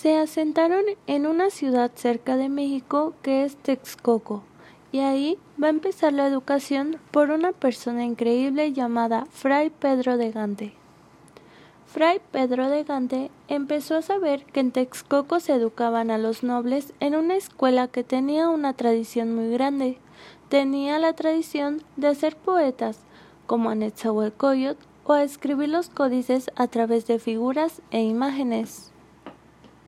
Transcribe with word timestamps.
se 0.00 0.16
asentaron 0.16 0.84
en 1.06 1.26
una 1.26 1.50
ciudad 1.50 1.90
cerca 1.94 2.38
de 2.38 2.48
México 2.48 3.12
que 3.20 3.44
es 3.44 3.56
Texcoco, 3.56 4.42
y 4.92 5.00
ahí 5.00 5.36
va 5.62 5.66
a 5.66 5.70
empezar 5.76 6.14
la 6.14 6.26
educación 6.26 6.96
por 7.10 7.30
una 7.30 7.52
persona 7.52 8.02
increíble 8.06 8.72
llamada 8.72 9.26
Fray 9.30 9.68
Pedro 9.68 10.16
de 10.16 10.30
Gante. 10.30 10.72
Fray 11.84 12.18
Pedro 12.32 12.70
de 12.70 12.82
Gante 12.84 13.30
empezó 13.48 13.94
a 13.96 14.00
saber 14.00 14.46
que 14.46 14.60
en 14.60 14.72
Texcoco 14.72 15.38
se 15.38 15.52
educaban 15.52 16.10
a 16.10 16.16
los 16.16 16.42
nobles 16.42 16.94
en 17.00 17.14
una 17.14 17.36
escuela 17.36 17.86
que 17.86 18.02
tenía 18.02 18.48
una 18.48 18.72
tradición 18.72 19.34
muy 19.34 19.50
grande. 19.50 19.98
Tenía 20.48 20.98
la 20.98 21.12
tradición 21.12 21.82
de 21.96 22.06
hacer 22.06 22.36
poetas, 22.36 23.00
como 23.46 23.68
Anetzahualcoyot, 23.68 24.78
o 25.04 25.12
a 25.12 25.24
escribir 25.24 25.68
los 25.68 25.90
códices 25.90 26.50
a 26.56 26.68
través 26.68 27.06
de 27.06 27.18
figuras 27.18 27.82
e 27.90 28.00
imágenes. 28.00 28.90